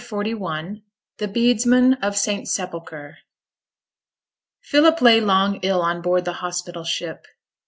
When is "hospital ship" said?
6.41-7.27